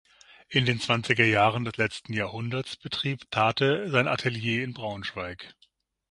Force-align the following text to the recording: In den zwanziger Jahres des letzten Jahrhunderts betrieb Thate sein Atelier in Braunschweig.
In 0.49 0.65
den 0.65 0.79
zwanziger 0.79 1.25
Jahres 1.25 1.61
des 1.63 1.77
letzten 1.77 2.13
Jahrhunderts 2.13 2.75
betrieb 2.75 3.29
Thate 3.29 3.87
sein 3.91 4.07
Atelier 4.07 4.63
in 4.63 4.73
Braunschweig. 4.73 5.53